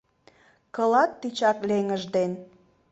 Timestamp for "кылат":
0.75-1.11